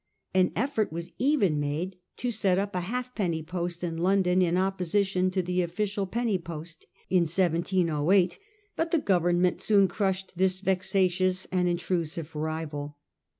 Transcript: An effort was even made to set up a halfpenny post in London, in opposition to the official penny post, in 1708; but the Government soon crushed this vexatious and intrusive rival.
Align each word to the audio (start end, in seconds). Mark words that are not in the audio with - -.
An 0.33 0.51
effort 0.55 0.91
was 0.91 1.11
even 1.19 1.59
made 1.59 1.95
to 2.17 2.31
set 2.31 2.57
up 2.57 2.73
a 2.75 2.79
halfpenny 2.89 3.43
post 3.43 3.83
in 3.83 3.97
London, 3.99 4.41
in 4.41 4.57
opposition 4.57 5.29
to 5.29 5.43
the 5.43 5.61
official 5.61 6.07
penny 6.07 6.39
post, 6.39 6.87
in 7.11 7.25
1708; 7.25 8.39
but 8.75 8.89
the 8.89 8.97
Government 8.97 9.61
soon 9.61 9.87
crushed 9.87 10.33
this 10.35 10.59
vexatious 10.59 11.45
and 11.51 11.67
intrusive 11.67 12.35
rival. 12.35 12.97